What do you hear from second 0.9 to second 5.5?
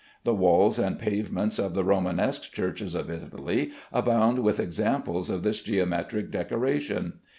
pavements of the Romanesque churches of Italy abound with examples of